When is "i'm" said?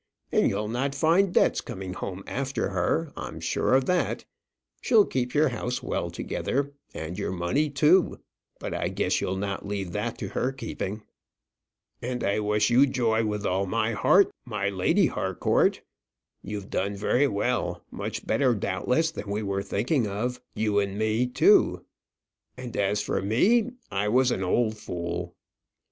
3.15-3.39